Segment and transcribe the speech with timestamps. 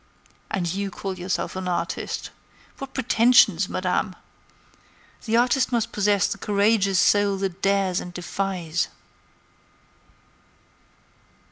[0.49, 2.31] "And you call yourself an artist!
[2.79, 4.15] What pretensions, Madame!
[5.25, 8.87] The artist must possess the courageous soul that dares and defies."